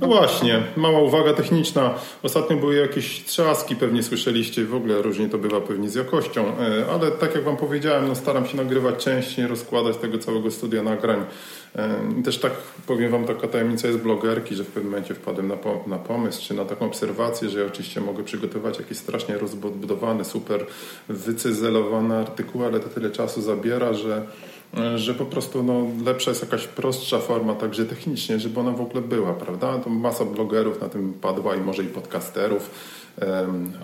[0.00, 1.94] No właśnie, mała uwaga techniczna.
[2.22, 6.86] Ostatnio były jakieś trzaski, pewnie słyszeliście, w ogóle różnie to bywa pewnie z jakością, e,
[6.92, 11.24] ale tak jak Wam powiedziałem, no staram się nagrywać częściej, rozkładać tego całego studia nagrań.
[11.76, 12.52] E, też tak
[12.86, 16.54] powiem Wam, taka tajemnica jest blogerki, że w pewnym momencie wpadłem na, na pomysł, czy
[16.54, 20.66] na taką obserwację, że ja oczywiście mogę przygotować jakieś strasznie rozbudowane, super
[21.08, 24.26] wycyzelowane artykuły, ale to tyle czasu zabiera, że
[24.96, 29.02] że po prostu no, lepsza jest jakaś prostsza forma, także technicznie, żeby ona w ogóle
[29.02, 29.78] była, prawda?
[29.78, 32.70] To masa blogerów na tym padła i może i podcasterów.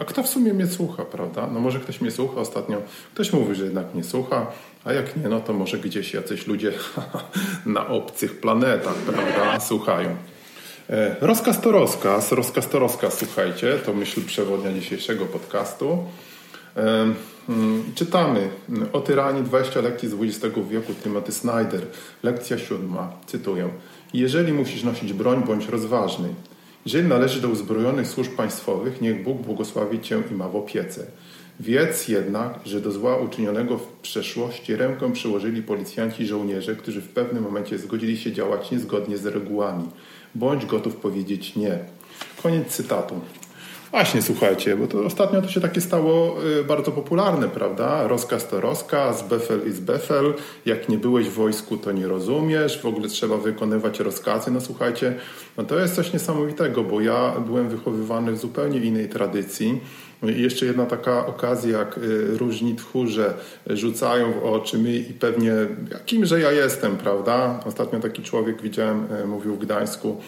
[0.01, 1.48] A kto w sumie mnie słucha, prawda?
[1.53, 2.83] No może ktoś mnie słucha ostatnio,
[3.15, 4.47] ktoś mówi, że jednak mnie słucha,
[4.84, 6.72] a jak nie, no to może gdzieś jacyś ludzie
[7.67, 10.17] na obcych planetach, prawda, słuchają.
[10.91, 16.05] E, rozkaz to rozkaz, rozkaz to rozkaz, słuchajcie, to myśl przewodnia dzisiejszego podcastu.
[17.48, 18.48] Mm, czytamy
[18.92, 21.86] o tyranii 20 lekcji z XX wieku Timothy Snyder.
[22.22, 23.69] Lekcja siódma, cytuję.
[24.14, 26.28] Jeżeli musisz nosić broń, bądź rozważny.
[26.84, 31.06] Jeżeli należy do uzbrojonych służb państwowych, niech Bóg błogosławi Cię i ma w opiece.
[31.60, 37.08] Wiedz jednak, że do zła uczynionego w przeszłości rękę przyłożyli policjanci i żołnierze, którzy w
[37.08, 39.84] pewnym momencie zgodzili się działać niezgodnie z regułami.
[40.34, 41.78] Bądź gotów powiedzieć nie.
[42.42, 43.20] Koniec cytatu.
[43.91, 48.08] Właśnie, słuchajcie, bo to ostatnio to się takie stało y, bardzo popularne, prawda?
[48.08, 50.34] Rozkaz to rozkaz, befel is befel.
[50.66, 52.82] Jak nie byłeś w wojsku, to nie rozumiesz.
[52.82, 54.50] W ogóle trzeba wykonywać rozkazy.
[54.50, 55.14] No słuchajcie,
[55.56, 59.80] no to jest coś niesamowitego, bo ja byłem wychowywany w zupełnie innej tradycji.
[60.22, 63.34] I jeszcze jedna taka okazja, jak y, różni tchórze
[63.66, 65.52] rzucają w oczy mi i pewnie
[65.92, 67.60] jakimże ja jestem, prawda?
[67.66, 70.20] Ostatnio taki człowiek widziałem, y, mówił w Gdańsku,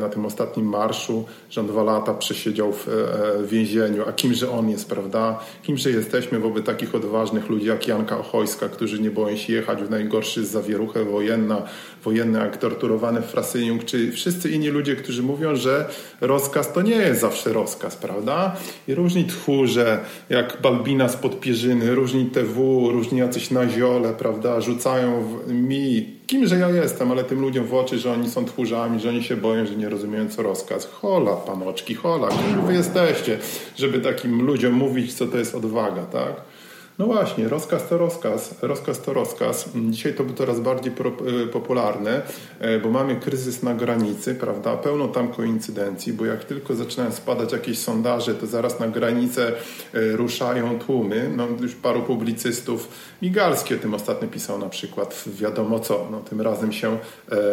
[0.00, 4.02] na tym ostatnim marszu, że on dwa lata przesiedział w e, więzieniu.
[4.08, 5.40] A kimże on jest, prawda?
[5.62, 9.90] Kimże jesteśmy wobec takich odważnych ludzi jak Janka Ochojska, którzy nie boją się jechać w
[9.90, 11.62] najgorszy zawieruchę wojenna,
[12.04, 15.88] wojenne jak torturowany Frasyniuk, czy wszyscy inni ludzie, którzy mówią, że
[16.20, 18.56] rozkaz to nie jest zawsze rozkaz, prawda?
[18.88, 19.98] I różni tchórze,
[20.28, 24.60] jak Balbina z Podpierzyny, różni TW, różni jacyś naziole, prawda?
[24.60, 29.08] Rzucają mi kimże ja jestem, ale tym ludziom w oczy, że oni są tchórzami, że
[29.08, 30.88] oni się boją, że nie rozumieją co rozkaz.
[30.92, 33.38] Hola, panoczki, hola, kim wy jesteście,
[33.76, 36.53] żeby takim ludziom mówić, co to jest odwaga, tak?
[36.98, 39.68] No właśnie, rozkaz to rozkaz, rozkaz to rozkaz.
[39.90, 42.22] Dzisiaj to by coraz bardziej e, popularne,
[42.60, 44.76] e, bo mamy kryzys na granicy, prawda?
[44.76, 50.16] Pełno tam koincydencji, bo jak tylko zaczynają spadać jakieś sondaże, to zaraz na granicę e,
[50.16, 51.30] ruszają tłumy.
[51.36, 52.88] No już paru publicystów,
[53.22, 56.98] Migalski o tym ostatnio pisał na przykład, wiadomo co, no tym razem się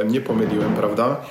[0.07, 1.21] nie pomyliłem, prawda?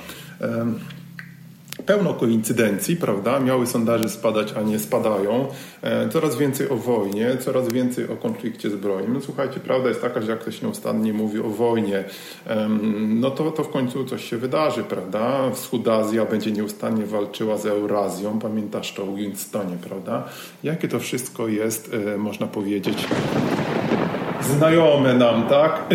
[1.85, 3.39] Pełno koincydencji, prawda?
[3.39, 5.47] Miały sondaże spadać, a nie spadają.
[5.81, 9.13] E, coraz więcej o wojnie, coraz więcej o konflikcie zbrojnym.
[9.13, 12.03] No słuchajcie, prawda jest taka, że jak ktoś nieustannie mówi o wojnie,
[13.07, 15.51] no to, to w końcu coś się wydarzy, prawda?
[15.53, 18.39] Wschód Azja będzie nieustannie walczyła z Eurazją.
[18.39, 20.23] Pamiętasz to o Winstonie, prawda?
[20.63, 23.07] Jakie to wszystko jest, e, można powiedzieć,
[24.41, 25.87] znajome nam, tak?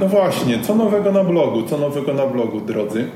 [0.00, 1.62] No właśnie, co nowego na blogu?
[1.62, 3.06] Co nowego na blogu, drodzy?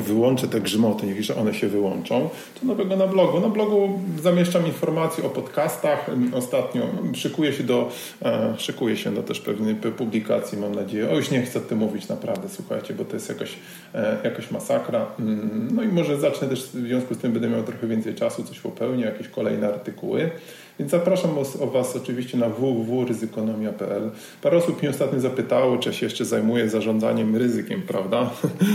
[0.00, 2.28] Wyłączę te grzmoty, niech one się wyłączą,
[2.60, 3.40] to nowego na blogu.
[3.40, 6.10] Na blogu zamieszczam informacje o podcastach.
[6.32, 6.82] Ostatnio
[7.14, 7.90] szykuję się do,
[8.22, 11.10] e, szykuję się do też pewnej publikacji, mam nadzieję.
[11.10, 13.54] O, już nie chcę o tym mówić naprawdę, słuchajcie, bo to jest jakaś,
[13.94, 15.06] e, jakaś masakra.
[15.18, 18.44] Mm, no i może zacznę też w związku z tym, będę miał trochę więcej czasu,
[18.44, 20.30] coś popełnię, jakieś kolejne artykuły.
[20.78, 24.10] Więc zapraszam o, Was oczywiście na www.ryzykonomia.pl.
[24.42, 28.30] Parę osób mnie ostatnio zapytało, czy się jeszcze zajmuję zarządzaniem ryzykiem, prawda?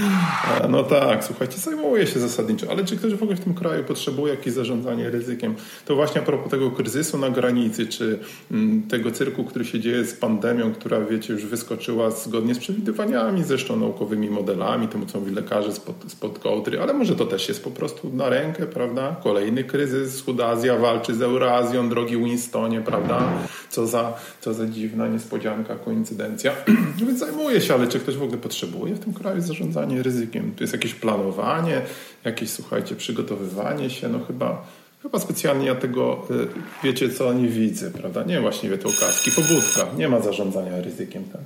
[0.70, 4.34] no tak, słuchajcie, zajmuję się zasadniczo, ale czy ktoś w ogóle w tym kraju potrzebuje
[4.34, 5.56] jakieś zarządzanie ryzykiem?
[5.86, 8.20] To właśnie a propos tego kryzysu na granicy, czy
[8.52, 13.44] mm, tego cyrku, który się dzieje z pandemią, która, wiecie, już wyskoczyła zgodnie z przewidywaniami,
[13.44, 17.64] zresztą naukowymi modelami, temu co mówili lekarze spod, spod kołdry, ale może to też jest
[17.64, 19.16] po prostu na rękę, prawda?
[19.24, 23.34] Kolejny kryzys, Schudazja walczy z Eurazją, drogi Winstonie, prawda?
[23.70, 26.52] Co za, co za dziwna niespodzianka, koincydencja.
[27.08, 30.52] Więc zajmuję się, ale czy ktoś w ogóle potrzebuje w tym kraju zarządzanie ryzykiem?
[30.56, 31.82] Tu jest jakieś planowanie,
[32.24, 34.66] jakieś, słuchajcie, przygotowywanie się, no chyba...
[35.04, 36.48] Chyba specjalnie ja tego, y,
[36.84, 38.24] wiecie co, nie widzę, prawda?
[38.24, 41.42] Nie właśnie wietołkawki, pobudka, nie ma zarządzania ryzykiem, tak?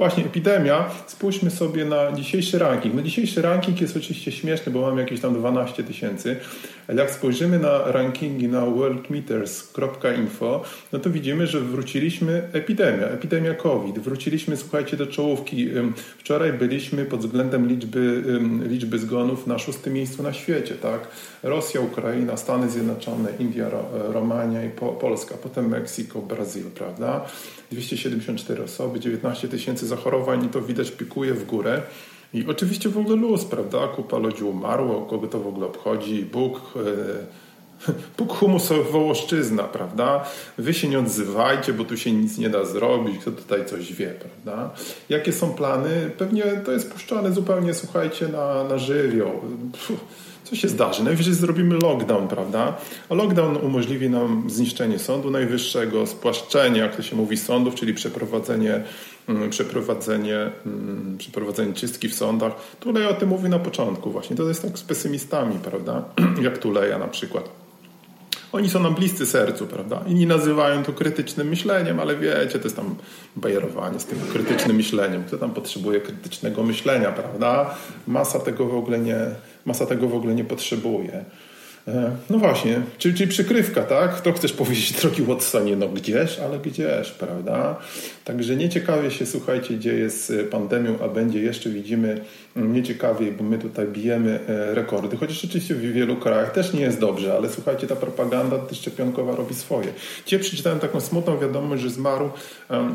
[0.00, 0.90] Właśnie, epidemia.
[1.06, 2.94] Spójrzmy sobie na dzisiejszy ranking.
[2.94, 6.36] No dzisiejszy ranking jest oczywiście śmieszny, bo mamy jakieś tam 12 tysięcy,
[6.88, 13.98] ale jak spojrzymy na rankingi na worldmeters.info, no to widzimy, że wróciliśmy epidemia, epidemia COVID.
[13.98, 15.68] Wróciliśmy, słuchajcie, do czołówki.
[16.18, 18.22] Wczoraj byliśmy pod względem liczby,
[18.68, 21.00] liczby zgonów na szóstym miejscu na świecie, tak?
[21.42, 24.70] Rosja, Ukraina, Stany Zjednoczone, India, Romania i
[25.00, 27.26] Polska, potem Meksyko, Brazyl, prawda?
[27.70, 31.82] 274 osoby, 19 tysięcy zachorowań i to widać pikuje w górę.
[32.34, 33.88] I oczywiście w ogóle luz, prawda?
[33.88, 40.24] Kupa ludzi umarło, kogo to w ogóle obchodzi, Bóg, e, Bóg humus wołoszczyzna, prawda?
[40.58, 44.14] Wy się nie odzywajcie, bo tu się nic nie da zrobić, kto tutaj coś wie,
[44.20, 44.70] prawda?
[45.08, 46.10] Jakie są plany?
[46.18, 49.30] Pewnie to jest puszczane zupełnie, słuchajcie, na, na żywioł.
[49.86, 50.00] Puh
[50.50, 51.04] co się zdarzy?
[51.04, 52.76] Najwyżej zrobimy lockdown, prawda?
[53.08, 58.82] A lockdown umożliwi nam zniszczenie Sądu Najwyższego, spłaszczenie, jak to się mówi, sądów, czyli przeprowadzenie,
[59.50, 62.52] przeprowadzenie, mm, przeprowadzenie czystki w sądach.
[62.80, 64.36] Tuleja o tym mówi na początku właśnie.
[64.36, 66.04] To jest tak z pesymistami, prawda?
[66.42, 67.60] Jak Tuleja na przykład.
[68.52, 70.02] Oni są nam bliscy sercu, prawda?
[70.06, 72.94] Inni nazywają to krytycznym myśleniem, ale wiecie, to jest tam
[73.36, 75.24] bajerowanie z tym krytycznym myśleniem.
[75.24, 77.74] Kto tam potrzebuje krytycznego myślenia, prawda?
[78.06, 79.16] Masa tego w ogóle nie,
[79.64, 81.24] masa tego w ogóle nie potrzebuje.
[81.88, 84.20] E, no właśnie, czyli, czyli przykrywka, tak?
[84.20, 87.76] To chcesz powiedzieć, drogi Watsonie, no gdzież, ale gdzież, prawda?
[88.24, 92.20] Także nieciekawie się, słuchajcie, dzieje z pandemią, a będzie jeszcze, widzimy,
[92.56, 97.00] nieciekawie, bo my tutaj bijemy e, rekordy, chociaż oczywiście w wielu krajach też nie jest
[97.00, 99.92] dobrze, ale słuchajcie, ta propaganda szczepionkowa robi swoje.
[100.24, 102.30] Dzisiaj przeczytałem taką smutną wiadomość, że zmarł,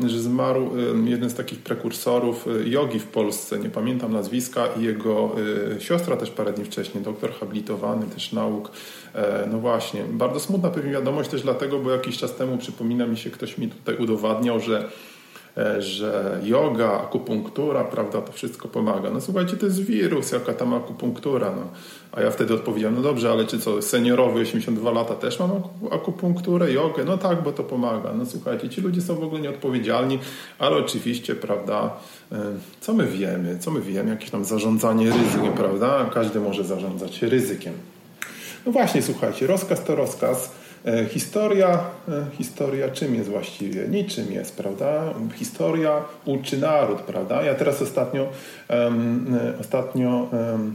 [0.06, 0.70] że zmarł
[1.04, 5.36] jeden z takich prekursorów e, jogi w Polsce, nie pamiętam nazwiska, i jego
[5.78, 8.70] siostra też parę dni wcześniej, doktor habilitowany też nauk,
[9.16, 13.16] E, no właśnie, bardzo smutna pewnie wiadomość też dlatego, bo jakiś czas temu przypomina mi
[13.16, 14.88] się, ktoś mi tutaj udowadniał, że e,
[15.78, 19.10] że yoga, akupunktura, prawda, to wszystko pomaga.
[19.10, 21.52] No słuchajcie, to jest wirus, jaka tam akupunktura.
[21.56, 21.62] No.
[22.12, 25.50] A ja wtedy odpowiedziałem, no dobrze, ale czy co, seniorowy 82 lata też mam
[25.90, 27.04] akupunkturę, jogę?
[27.04, 28.12] No tak, bo to pomaga.
[28.12, 30.18] No słuchajcie, ci ludzie są w ogóle nieodpowiedzialni,
[30.58, 31.96] ale oczywiście, prawda,
[32.32, 32.36] e,
[32.80, 36.10] co my wiemy, co my wiemy, jakieś tam zarządzanie ryzykiem, prawda?
[36.14, 37.72] Każdy może zarządzać ryzykiem.
[38.66, 40.50] No właśnie, słuchajcie, rozkaz to rozkaz.
[40.86, 43.88] E, historia, e, historia czym jest właściwie?
[43.88, 45.14] Niczym jest, prawda?
[45.34, 47.42] Historia uczy naród, prawda?
[47.42, 48.28] Ja teraz ostatnio,
[48.68, 50.74] um, ostatnio um,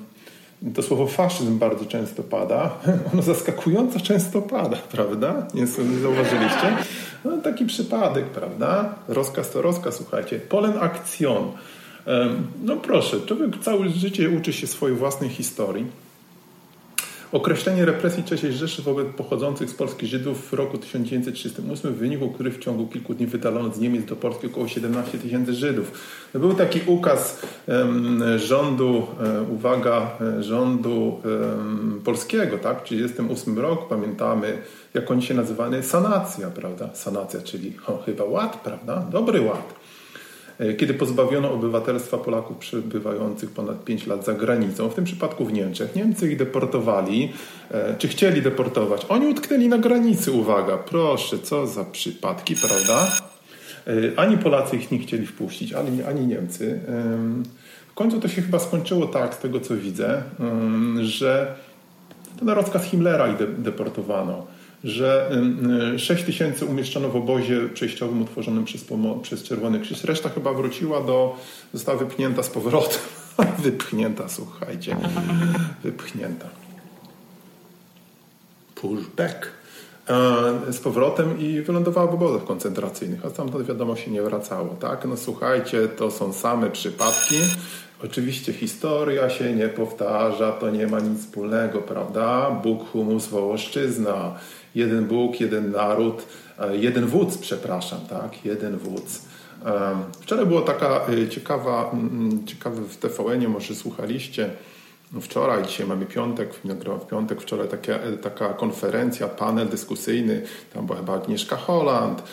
[0.76, 2.72] to słowo faszyzm bardzo często pada.
[3.14, 5.48] Ono zaskakująco często pada, prawda?
[5.54, 5.68] Nie
[6.02, 6.78] zauważyliście?
[7.26, 8.96] No, taki przypadek, prawda?
[9.08, 10.40] Rozkaz to rozkaz, słuchajcie.
[10.40, 11.52] Polen akcjon.
[12.64, 15.86] No proszę, człowiek całe życie uczy się swojej własnej historii
[17.32, 22.56] Określenie represji III Rzeszy wobec pochodzących z Polski Żydów w roku 1938, w wyniku których
[22.56, 25.92] w ciągu kilku dni wydalono z Niemiec do Polski około 17 tysięcy Żydów.
[26.34, 32.80] Był taki ukaz um, rządu, um, uwaga, rządu um, polskiego, tak?
[32.80, 34.58] W 1938 roku, pamiętamy,
[34.94, 36.90] jak oni się nazywali, sanacja, prawda?
[36.94, 39.08] Sanacja, czyli o, chyba ład, prawda?
[39.12, 39.81] Dobry ład.
[40.62, 45.54] E, kiedy pozbawiono obywatelstwa Polaków przebywających ponad 5 lat za granicą, w tym przypadku w
[45.54, 45.96] Niemczech.
[45.96, 47.34] Niemcy ich deportowali,
[47.72, 49.06] e, czy chcieli deportować.
[49.10, 53.12] Oni utknęli na granicy, uwaga, proszę, co za przypadki, prawda?
[53.88, 56.80] E, ani Polacy ich nie chcieli wpuścić, ani, ani Niemcy.
[57.88, 60.24] W końcu to się chyba skończyło tak, z tego co widzę,
[61.02, 61.56] że
[62.40, 64.48] to na rozkaz Himmlera ich deportowano
[64.84, 65.32] że
[65.98, 68.86] 6 tysięcy umieszczono w obozie przejściowym utworzonym przez,
[69.22, 70.04] przez Czerwony Krzyż.
[70.04, 71.38] Reszta chyba wróciła do,
[71.74, 73.00] została wypchnięta z powrotem.
[73.64, 74.98] wypchnięta, słuchajcie.
[75.84, 76.50] Wypchnięta.
[78.76, 79.48] Pushback
[80.10, 84.76] e, z powrotem i wylądowała w obozach koncentracyjnych, a tam wiadomo się nie wracało.
[84.80, 85.06] Tak?
[85.06, 87.36] No słuchajcie, to są same przypadki.
[88.04, 92.52] Oczywiście historia się nie powtarza, to nie ma nic wspólnego, prawda?
[92.64, 94.36] Bóg, humus, wołoszczyzna
[94.76, 96.26] jeden Bóg, jeden naród,
[96.60, 99.22] e, jeden wódz, przepraszam, tak, jeden wódz.
[100.22, 101.92] Wczoraj była taka e, ciekawa,
[102.46, 104.50] ciekawe w TVN-ie, może słuchaliście,
[105.22, 110.42] wczoraj, dzisiaj mamy piątek, w piątek, wczoraj taka, e, taka konferencja, panel dyskusyjny,
[110.74, 112.24] tam była chyba Agnieszka Holland,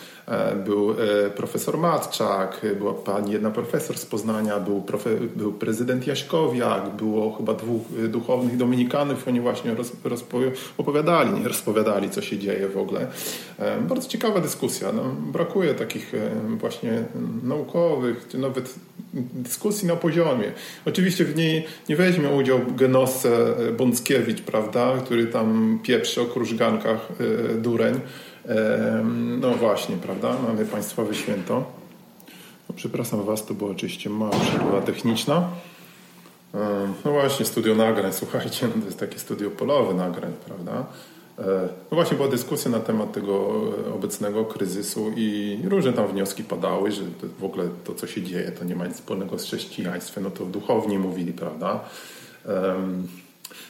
[0.65, 6.95] był e, profesor Matczak, była pani jedna profesor z Poznania, był, profe, był prezydent Jaśkowiak,
[6.95, 9.91] było chyba dwóch e, duchownych dominikanów, oni właśnie roz,
[10.77, 13.07] opowiadali, nie rozpowiadali, co się dzieje w ogóle.
[13.89, 14.91] Bardzo ciekawa dyskusja.
[14.91, 16.13] No, brakuje takich
[16.59, 17.03] właśnie
[17.43, 18.75] naukowych, czy nawet
[19.33, 20.51] dyskusji na poziomie.
[20.85, 27.07] Oczywiście w niej nie weźmie udział Genosse Bąckiewicz, prawda, który tam pieprzy o krużgankach
[27.57, 27.99] dureń,
[29.39, 30.35] no właśnie, prawda?
[30.47, 31.63] Mamy państwowe święto.
[32.69, 35.49] No Przepraszam Was, to była oczywiście mała przerwa techniczna.
[37.05, 40.85] No właśnie, studio nagrań, słuchajcie, no to jest takie studio polowe nagrań, prawda?
[41.91, 43.61] No właśnie była dyskusja na temat tego
[43.95, 47.01] obecnego kryzysu i różne tam wnioski padały, że
[47.39, 50.45] w ogóle to, co się dzieje, to nie ma nic wspólnego z chrześcijaństwem, no to
[50.45, 51.79] duchowni mówili, prawda?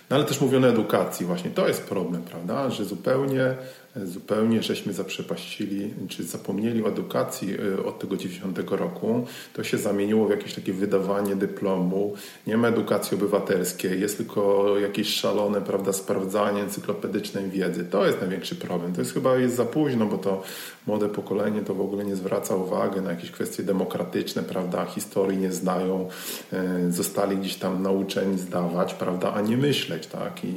[0.09, 1.51] No ale też mówiono o edukacji właśnie.
[1.51, 2.69] To jest problem, prawda?
[2.69, 3.55] Że zupełnie
[3.95, 9.27] zupełnie żeśmy zaprzepaścili, czy zapomnieli o edukacji e, od tego 90 roku.
[9.53, 12.13] To się zamieniło w jakieś takie wydawanie dyplomu.
[12.47, 17.85] Nie ma edukacji obywatelskiej, jest tylko jakieś szalone, prawda, sprawdzanie encyklopedycznej wiedzy.
[17.85, 18.93] To jest największy problem.
[18.93, 20.43] To jest chyba jest za późno, bo to
[20.87, 25.51] młode pokolenie to w ogóle nie zwraca uwagi na jakieś kwestie demokratyczne, prawda, historii nie
[25.51, 26.09] znają,
[26.53, 30.53] e, zostali gdzieś tam nauczeni zdawać, prawda, a nie myśleć, tak, i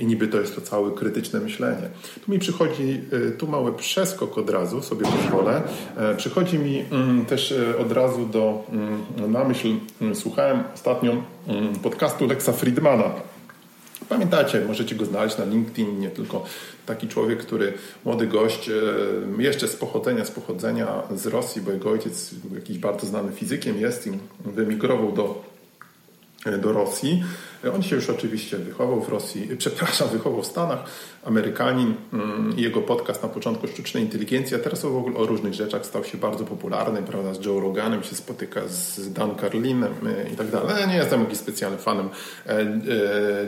[0.00, 1.90] i niby to jest to całe krytyczne myślenie.
[2.24, 5.62] Tu mi przychodzi, y, tu mały przeskok od razu, sobie pozwolę.
[5.96, 9.68] E, przychodzi mi mm, też e, od razu do, mm, na myśl,
[10.00, 11.12] mm, słuchałem ostatnio
[11.82, 13.10] podcastu Lexa Friedmana.
[14.08, 16.44] Pamiętacie, możecie go znaleźć na LinkedIn, nie tylko
[16.86, 17.72] taki człowiek, który,
[18.04, 18.72] młody gość, e,
[19.38, 24.06] jeszcze z pochodzenia, z pochodzenia z Rosji, bo jego ojciec jakiś bardzo znany fizykiem jest
[24.06, 24.10] i
[24.44, 25.53] wymigrował do,
[26.58, 27.22] do Rosji
[27.70, 30.78] on się już oczywiście wychował w Rosji, przepraszam, wychował w Stanach,
[31.24, 31.94] Amerykanin.
[32.12, 36.04] Mm, jego podcast na początku Sztucznej Inteligencji, a teraz w ogóle o różnych rzeczach stał
[36.04, 40.50] się bardzo popularny, prawda, z Joe Roganem się spotyka, z Dan Carlinem e, i tak
[40.50, 40.88] dalej.
[40.88, 42.08] Nie jestem jakiś specjalny fanem
[42.46, 42.66] e, e,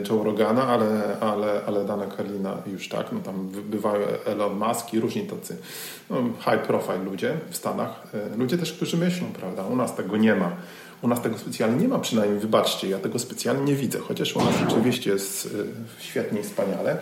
[0.09, 4.99] Joe Rogana, ale, ale, ale Dana Carlina już tak, no tam bywają Elon Musk i
[4.99, 5.57] różni tacy
[6.09, 8.07] no, high profile ludzie w Stanach.
[8.37, 10.51] Ludzie też, którzy myślą, prawda, u nas tego nie ma.
[11.01, 14.39] U nas tego specjalnie nie ma, przynajmniej wybaczcie, ja tego specjalnie nie widzę, chociaż u
[14.39, 15.49] nas oczywiście jest y,
[15.99, 16.97] świetnie i wspaniale.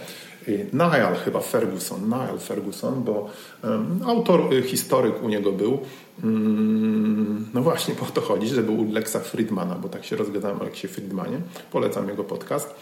[0.47, 3.29] Y, Niall chyba Ferguson, Niall Ferguson, bo
[3.63, 5.79] um, autor, y, historyk u niego był.
[6.23, 10.61] Um, no właśnie po to chodzi, że był u Lexa Friedmana, bo tak się rozgadałem
[10.61, 11.37] o Lexie Friedmanie.
[11.71, 12.75] Polecam jego podcast.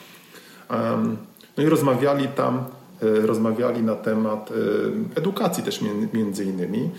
[0.69, 1.17] Um,
[1.57, 2.82] no i rozmawiali tam E,
[3.25, 5.79] rozmawiali na temat e, edukacji też
[6.13, 6.89] między innymi.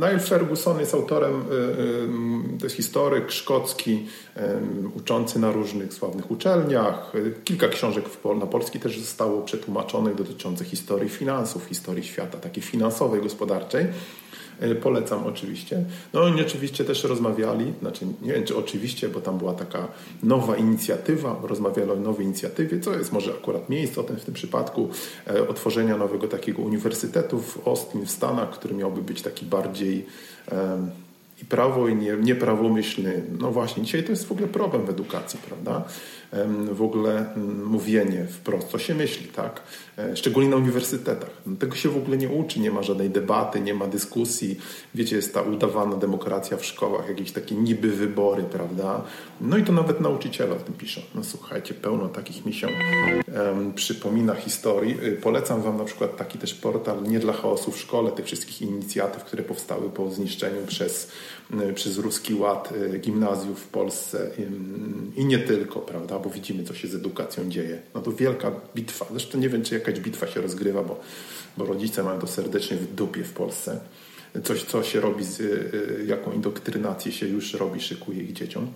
[0.00, 4.06] Niall Ferguson jest autorem, e, to jest historyk szkocki,
[4.96, 7.12] uczący na różnych sławnych uczelniach.
[7.44, 8.04] Kilka książek
[8.40, 13.86] na polski też zostało przetłumaczonych dotyczących historii finansów, historii świata, takiej finansowej, gospodarczej.
[14.60, 15.84] E, polecam oczywiście.
[16.12, 19.88] No oni oczywiście też rozmawiali, znaczy nie wiem czy oczywiście, bo tam była taka
[20.22, 24.34] nowa inicjatywa, rozmawiali o nowej inicjatywie, co jest może akurat miejsce o tym w tym
[24.34, 24.88] przypadku,
[25.26, 30.06] e, otworzenia nowego takiego uniwersytetu w Austin w Stanach, który miałby być taki bardziej
[31.42, 33.22] i prawo i nie, nieprawomyślny.
[33.40, 35.84] No właśnie, dzisiaj to jest w ogóle problem w edukacji, prawda?
[36.72, 39.62] w ogóle mm, mówienie wprost, co się myśli, tak?
[39.98, 41.30] E, szczególnie na uniwersytetach.
[41.46, 44.60] No, tego się w ogóle nie uczy, nie ma żadnej debaty, nie ma dyskusji.
[44.94, 49.02] Wiecie, jest ta udawana demokracja w szkołach, jakieś takie niby wybory, prawda?
[49.40, 51.00] No i to nawet nauczyciele o tym piszą.
[51.14, 55.04] No słuchajcie, pełno takich mi się um, przypomina historii.
[55.04, 58.62] Y, polecam Wam na przykład taki też portal Nie dla chaosu w szkole, tych wszystkich
[58.62, 61.10] inicjatyw, które powstały po zniszczeniu przez,
[61.74, 64.30] przez ruski ład y, gimnazjów w Polsce
[65.16, 66.18] i nie tylko, prawda?
[66.18, 67.82] Bo widzimy, co się z edukacją dzieje.
[67.94, 69.06] No to wielka bitwa.
[69.10, 71.00] Zresztą nie wiem, czy jakaś bitwa się rozgrywa, bo,
[71.56, 73.80] bo rodzice mają to serdecznie w dupie w Polsce.
[74.44, 75.42] Coś, co się robi, z,
[76.08, 78.66] jaką indoktrynację się już robi, szykuje ich dzieciom.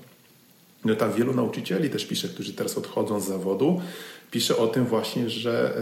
[0.84, 3.80] No tam wielu nauczycieli też pisze, którzy teraz odchodzą z zawodu,
[4.30, 5.80] pisze o tym właśnie, że,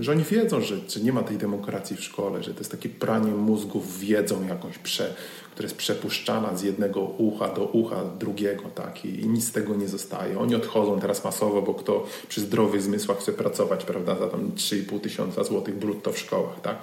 [0.00, 2.88] że oni wiedzą, że, że nie ma tej demokracji w szkole, że to jest takie
[2.88, 5.14] pranie mózgów wiedzą jakąś, prze,
[5.52, 9.76] która jest przepuszczana z jednego ucha do ucha drugiego, tak, i, i nic z tego
[9.76, 10.38] nie zostaje.
[10.38, 15.00] Oni odchodzą teraz masowo, bo kto przy zdrowych zmysłach chce pracować, prawda, za tam 3,5
[15.00, 16.76] tysiąca złotych brutto w szkołach, tak.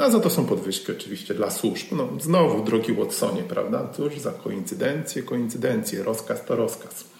[0.00, 1.86] A za to są podwyżki oczywiście dla służb.
[1.92, 3.88] No, znowu, drogi Watsonie, prawda?
[3.96, 6.02] Cóż za koincydencje, koincydencje.
[6.02, 7.13] Rozkaz to rozkaz.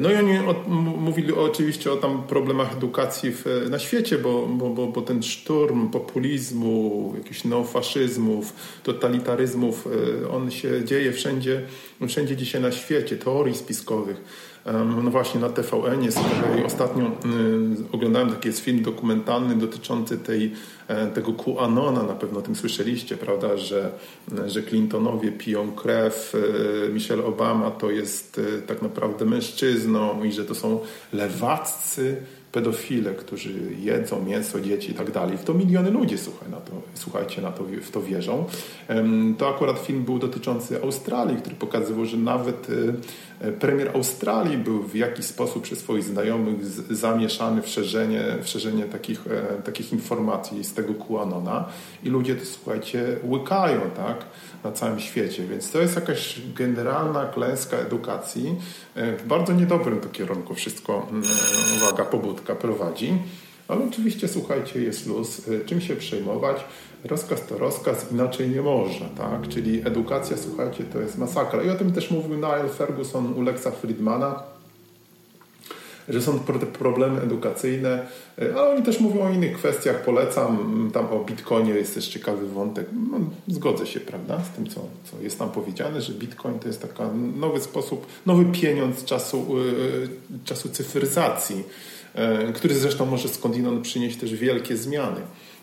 [0.00, 4.70] No i oni od, mówili oczywiście o tam problemach edukacji w, na świecie, bo, bo,
[4.70, 9.86] bo, bo, ten szturm populizmu, jakichś neofaszyzmów, totalitaryzmów,
[10.22, 11.62] e, on się dzieje wszędzie,
[12.08, 14.16] wszędzie dzisiaj na świecie, teorii spiskowych.
[14.72, 16.08] No właśnie na TVN
[16.42, 17.10] kolei ostatnio y,
[17.92, 20.52] oglądałem taki jest film dokumentalny dotyczący tej,
[20.88, 23.90] e, tego QAnona, na pewno o tym słyszeliście, prawda, że,
[24.46, 30.54] że Clintonowie piją krew, e, Michelle Obama to jest tak naprawdę mężczyzną i że to
[30.54, 30.80] są
[31.12, 32.16] lewaccy
[32.54, 35.38] pedofile, którzy jedzą mięso dzieci i tak dalej.
[35.38, 38.44] W to miliony ludzi, słuchaj, na to, słuchajcie, na to, w to wierzą.
[39.38, 42.66] To akurat film był dotyczący Australii, który pokazywał, że nawet
[43.40, 48.84] e, premier Australii był w jakiś sposób przez swoich znajomych zamieszany w szerzenie, w szerzenie
[48.84, 51.68] takich, e, takich informacji z tego QAnona
[52.04, 54.24] i ludzie to, słuchajcie, łykają, tak?
[54.64, 55.46] na całym świecie.
[55.46, 58.54] Więc to jest jakaś generalna klęska edukacji.
[58.94, 61.22] E, w bardzo niedobrym to kierunku wszystko, mm,
[61.76, 63.18] uwaga, pobudka prowadzi.
[63.68, 65.48] Ale oczywiście, słuchajcie, jest luz.
[65.48, 66.64] E, czym się przejmować?
[67.04, 69.48] Rozkaz to rozkaz, inaczej nie można, tak?
[69.48, 71.62] Czyli edukacja, słuchajcie, to jest masakra.
[71.62, 74.53] I o tym też mówił Niall Ferguson u Lexa Friedmana
[76.08, 76.38] że są
[76.78, 78.06] problemy edukacyjne,
[78.38, 82.48] e, ale oni też mówią o innych kwestiach, polecam, tam o Bitcoinie jest też ciekawy
[82.48, 83.18] wątek, no,
[83.48, 84.80] zgodzę się, prawda, z tym, co,
[85.10, 87.02] co jest tam powiedziane, że Bitcoin to jest taki
[87.36, 91.64] nowy sposób, nowy pieniądz czasu, e, czasu cyfryzacji,
[92.14, 95.20] e, który zresztą może skądinąd przynieść też wielkie zmiany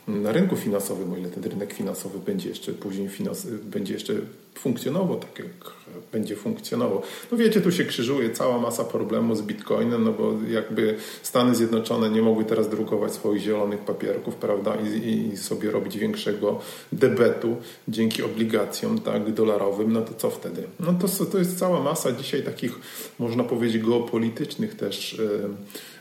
[0.08, 4.14] na rynku finansowym, o ile ten rynek finansowy będzie jeszcze później finans, będzie jeszcze
[4.56, 5.72] funkcjonował tak, jak
[6.12, 7.02] będzie funkcjonował.
[7.32, 12.10] No wiecie, tu się krzyżuje cała masa problemów z Bitcoinem, no bo jakby Stany Zjednoczone
[12.10, 16.60] nie mogły teraz drukować swoich zielonych papierków, prawda, i, i sobie robić większego
[16.92, 17.56] debetu
[17.88, 20.64] dzięki obligacjom tak, dolarowym, no to co wtedy?
[20.80, 22.80] No to, to jest cała masa dzisiaj takich,
[23.20, 25.50] można powiedzieć, geopolitycznych też yy,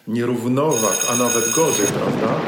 [0.09, 2.40] nierównowag, a nawet gorzej, prawda?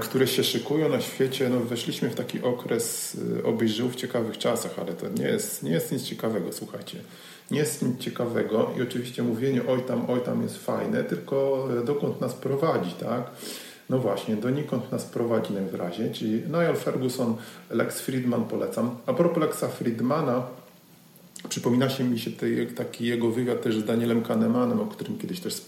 [0.00, 1.48] Które się szykują na świecie.
[1.48, 5.62] No, weszliśmy w taki okres e, obyś żył w ciekawych czasach, ale to nie jest,
[5.62, 6.98] nie jest nic ciekawego, słuchajcie.
[7.50, 11.84] Nie jest nic ciekawego i oczywiście mówienie oj tam, oj tam jest fajne, tylko e,
[11.84, 13.30] dokąd nas prowadzi, tak?
[13.90, 17.36] No właśnie, donikąd nas prowadzi najwyraźniej, czyli Niall Ferguson,
[17.70, 18.96] Lex Friedman polecam.
[19.06, 20.46] A propos Lexa Friedmana,
[21.48, 22.30] Przypomina się mi się
[22.76, 25.62] taki jego wywiad też z Danielem Kahnemanem, o którym kiedyś też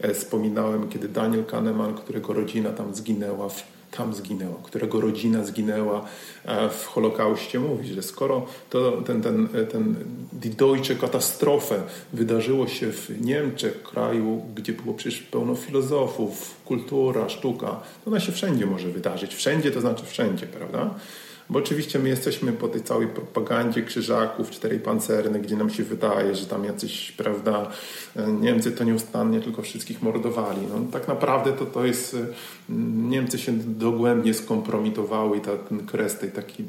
[0.00, 6.04] e, wspominałem, kiedy Daniel Kahneman, którego rodzina tam zginęła, w, tam zginęła, którego rodzina zginęła
[6.44, 9.94] e, w Holokauście, mówi, że skoro to, ten, ten, e, ten
[10.32, 17.80] Die Deutsche Katastrophe wydarzyło się w Niemczech, kraju, gdzie było przecież pełno filozofów, kultura, sztuka,
[18.04, 19.34] to ona się wszędzie może wydarzyć.
[19.34, 20.94] Wszędzie to znaczy wszędzie, prawda?
[21.50, 26.34] Bo oczywiście my jesteśmy po tej całej propagandzie krzyżaków, czterej pancerne, gdzie nam się wydaje,
[26.34, 27.70] że tam jacyś, prawda,
[28.40, 30.60] Niemcy to nieustannie tylko wszystkich mordowali.
[30.68, 32.16] No, tak naprawdę to, to jest,
[33.08, 36.66] Niemcy się dogłębnie skompromitowały i ta, ten kres tej takiej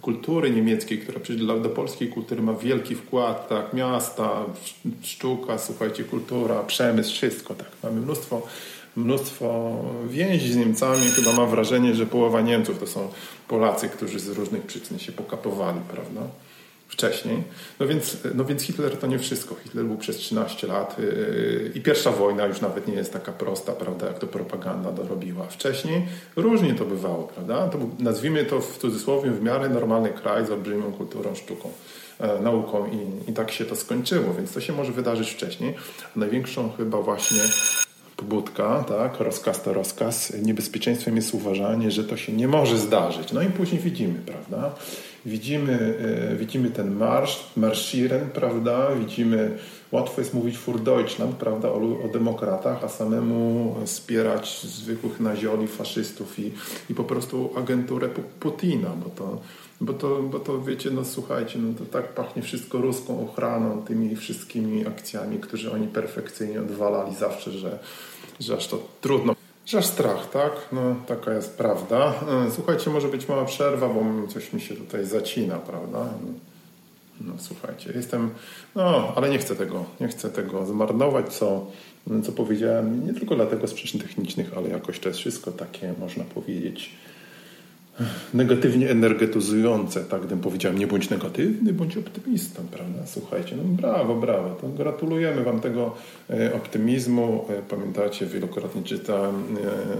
[0.00, 4.44] kultury niemieckiej, która przecież do polskiej kultury ma wielki wkład, tak, miasta,
[5.02, 7.68] sztuka, słuchajcie, kultura, przemysł, wszystko, tak.
[7.82, 8.42] Mamy mnóstwo
[8.96, 9.76] mnóstwo
[10.08, 11.06] więzi z Niemcami.
[11.06, 13.08] Chyba mam wrażenie, że połowa Niemców to są
[13.48, 16.20] Polacy, którzy z różnych przyczyn się pokapowali, prawda?
[16.88, 17.42] Wcześniej.
[17.80, 19.54] No więc, no więc Hitler to nie wszystko.
[19.54, 23.72] Hitler był przez 13 lat yy, i pierwsza wojna już nawet nie jest taka prosta,
[23.72, 25.46] prawda, jak to propaganda dorobiła.
[25.46, 27.68] Wcześniej różnie to bywało, prawda?
[27.68, 31.72] To był, nazwijmy to w cudzysłowie w miarę normalny kraj z olbrzymią kulturą, sztuką
[32.18, 35.74] e, nauką i, i tak się to skończyło, więc to się może wydarzyć wcześniej.
[36.16, 37.40] Największą chyba właśnie
[38.20, 40.32] pobudka, tak, rozkaz to rozkaz.
[40.42, 43.32] Niebezpieczeństwem jest uważanie, że to się nie może zdarzyć.
[43.32, 44.74] No i później widzimy, prawda?
[45.26, 45.94] Widzimy,
[46.32, 48.94] e, widzimy ten marsz, marschieren, prawda?
[48.94, 49.58] Widzimy,
[49.92, 56.38] łatwo jest mówić für Deutschland, prawda, o, o demokratach, a samemu wspierać zwykłych nazioli, faszystów
[56.38, 56.52] i,
[56.90, 58.08] i po prostu agenturę
[58.40, 59.40] Putina, bo to
[59.80, 64.16] bo to, bo to wiecie, no słuchajcie, no to tak pachnie wszystko ruską ochraną, tymi
[64.16, 67.78] wszystkimi akcjami, które oni perfekcyjnie odwalali zawsze, że,
[68.40, 69.34] że aż to trudno.
[69.66, 70.52] Że aż strach, tak?
[70.72, 72.14] No taka jest prawda.
[72.46, 76.06] E, słuchajcie, może być mała przerwa, bo coś mi się tutaj zacina, prawda?
[77.20, 78.30] No słuchajcie, jestem,
[78.74, 81.66] no ale nie chcę tego, nie chcę tego zmarnować, co,
[82.24, 86.24] co powiedziałem, nie tylko dlatego z przyczyn technicznych, ale jakoś to jest wszystko takie, można
[86.24, 86.90] powiedzieć,
[88.34, 93.06] negatywnie energetyzujące, tak gdybym powiedział, nie bądź negatywny, bądź optymistą, prawda?
[93.06, 95.94] Słuchajcie, no brawo, brawo, to gratulujemy Wam tego
[96.30, 97.46] e, optymizmu.
[97.48, 99.34] E, pamiętacie, wielokrotnie czytałem,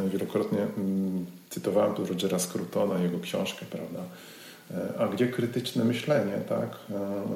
[0.07, 4.01] e, wielokrotnie mm, cytowałem tu Rogera Scrutona, jego książkę, prawda?
[4.99, 6.77] A gdzie krytyczne myślenie, tak?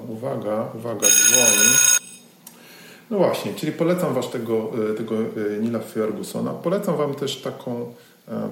[0.08, 1.68] Uwaga, uwaga, dzwoni.
[3.10, 5.14] No właśnie, czyli polecam Wam tego, tego
[5.60, 6.50] Nila Fergusona.
[6.50, 7.92] Polecam Wam też taką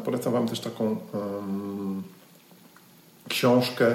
[0.04, 1.81] polecam Wam też taką um,
[3.42, 3.86] książkę,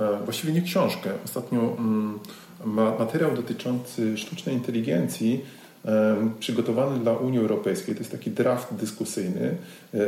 [0.00, 2.18] e, właściwie nie książkę, ostatnio um,
[2.98, 5.44] materiał dotyczący sztucznej inteligencji
[5.84, 7.94] um, przygotowany dla Unii Europejskiej.
[7.94, 9.56] To jest taki draft dyskusyjny.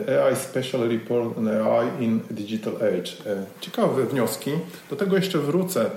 [0.09, 3.13] E, AI Special Report on AI in Digital Age.
[3.61, 4.51] Ciekawe wnioski.
[4.91, 5.91] Do tego jeszcze wrócę.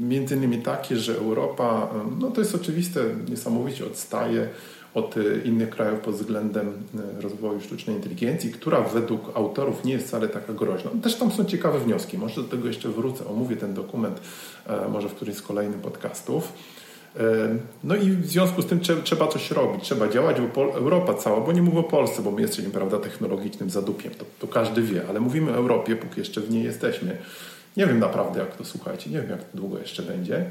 [0.00, 1.88] Między innymi takie, że Europa,
[2.20, 4.48] no to jest oczywiste, niesamowicie odstaje
[4.94, 6.72] od innych krajów pod względem
[7.20, 10.90] rozwoju sztucznej inteligencji, która według autorów nie jest wcale taka groźna.
[11.02, 12.18] Też tam są ciekawe wnioski.
[12.18, 14.20] Może do tego jeszcze wrócę, omówię ten dokument
[14.92, 16.52] może w którymś z kolejnych podcastów.
[17.84, 21.52] No i w związku z tym trzeba coś robić, trzeba działać, bo Europa cała, bo
[21.52, 25.20] nie mówię o Polsce, bo my jesteśmy prawda, technologicznym zadupiem, to, to każdy wie, ale
[25.20, 27.16] mówimy o Europie, póki jeszcze w niej jesteśmy.
[27.76, 30.44] Nie wiem naprawdę, jak to słuchajcie, nie wiem, jak długo jeszcze będzie.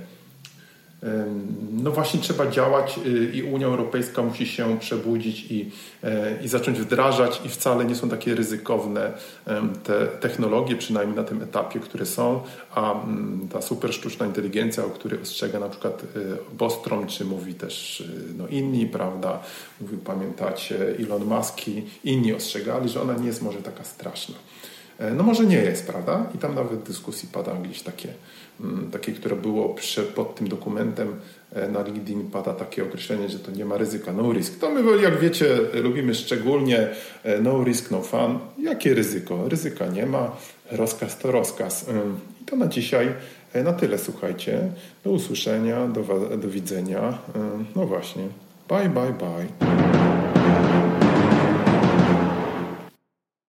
[1.72, 5.72] No właśnie trzeba działać y, i Unia Europejska musi się przebudzić i,
[6.04, 9.12] e, i zacząć wdrażać i wcale nie są takie ryzykowne
[9.84, 12.42] te technologie, przynajmniej na tym etapie, które są,
[12.76, 16.08] a mm, ta super sztuczna inteligencja, o której ostrzega na przykład y,
[16.58, 19.40] Bostrom, czy mówi też y, no inni, prawda,
[19.82, 24.36] mówił, pamiętacie, Elon Musk i inni ostrzegali, że ona nie jest może taka straszna.
[25.00, 26.26] E, no może nie jest, prawda?
[26.36, 28.14] I tam nawet w dyskusji pada gdzieś takie,
[28.92, 29.76] takie które było
[30.16, 31.16] pod tym dokumentem
[31.52, 34.60] e, na LinkedIn pada takie określenie, że to nie ma ryzyka, no risk.
[34.60, 36.88] To my, jak wiecie, lubimy szczególnie
[37.24, 38.40] e, no risk, no fun.
[38.58, 39.50] Jakie ryzyko?
[39.50, 40.32] Ryzyka nie ma,
[40.72, 41.86] rozkaz to rozkaz.
[42.42, 43.14] I to na dzisiaj
[43.64, 44.70] na tyle, słuchajcie.
[45.04, 46.04] Do usłyszenia, do,
[46.38, 47.18] do widzenia.
[47.76, 48.24] No właśnie.
[48.70, 50.43] Bye, bye, bye.